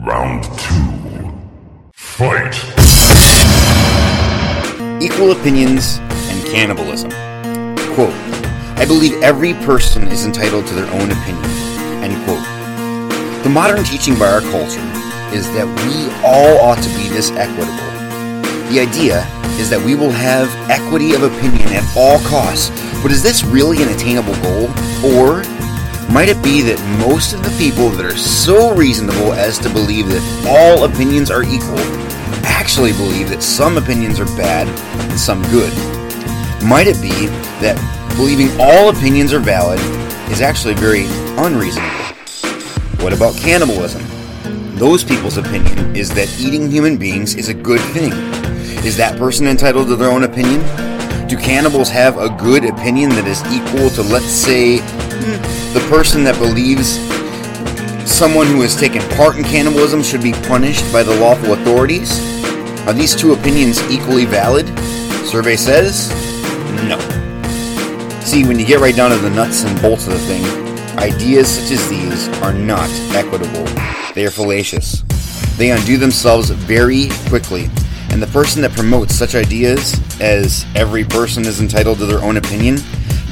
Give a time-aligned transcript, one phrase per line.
[0.00, 1.32] Round two.
[1.92, 2.54] Fight!
[5.02, 7.10] Equal opinions and cannibalism.
[7.96, 8.14] Quote,
[8.78, 11.44] I believe every person is entitled to their own opinion.
[12.04, 12.44] End quote.
[13.42, 14.86] The modern teaching by our culture
[15.34, 17.74] is that we all ought to be this equitable.
[18.70, 19.26] The idea
[19.58, 22.70] is that we will have equity of opinion at all costs.
[23.02, 24.68] But is this really an attainable goal?
[25.18, 25.42] Or
[26.10, 30.08] might it be that most of the people that are so reasonable as to believe
[30.08, 31.78] that all opinions are equal
[32.44, 34.68] actually believe that some opinions are bad
[35.10, 35.72] and some good?
[36.62, 37.26] Might it be
[37.60, 37.76] that
[38.16, 39.80] believing all opinions are valid
[40.30, 41.04] is actually very
[41.38, 41.88] unreasonable?
[43.02, 44.02] What about cannibalism?
[44.76, 48.12] Those people's opinion is that eating human beings is a good thing.
[48.84, 50.60] Is that person entitled to their own opinion?
[51.28, 54.78] Do cannibals have a good opinion that is equal to, let's say,
[55.74, 56.96] the person that believes
[58.10, 62.18] someone who has taken part in cannibalism should be punished by the lawful authorities?
[62.86, 64.66] Are these two opinions equally valid?
[65.26, 66.08] Survey says
[66.88, 66.98] no.
[68.24, 70.42] See, when you get right down to the nuts and bolts of the thing,
[70.98, 73.66] ideas such as these are not equitable.
[74.14, 75.02] They are fallacious.
[75.58, 77.68] They undo themselves very quickly,
[78.18, 82.36] and the person that promotes such ideas as every person is entitled to their own
[82.36, 82.78] opinion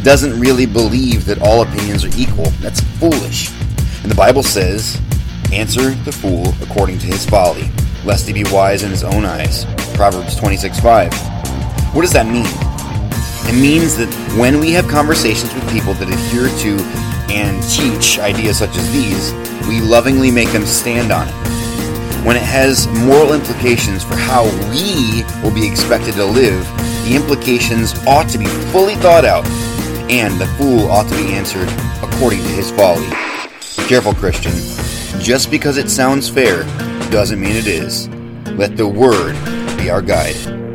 [0.05, 2.51] doesn't really believe that all opinions are equal.
[2.61, 3.51] That's foolish.
[4.03, 5.01] And the Bible says,
[5.53, 7.69] Answer the fool according to his folly,
[8.05, 9.65] lest he be wise in his own eyes.
[9.97, 11.13] Proverbs 26 5.
[11.93, 12.47] What does that mean?
[12.47, 16.77] It means that when we have conversations with people that adhere to
[17.35, 19.33] and teach ideas such as these,
[19.67, 21.56] we lovingly make them stand on it.
[22.27, 26.67] When it has moral implications for how we will be expected to live,
[27.05, 29.47] the implications ought to be fully thought out
[30.11, 31.69] and the fool ought to be answered
[32.03, 33.07] according to his folly.
[33.87, 34.51] Careful, Christian.
[35.21, 36.65] Just because it sounds fair
[37.13, 38.09] doesn't mean it is.
[38.59, 39.37] Let the Word
[39.79, 40.66] be our guide.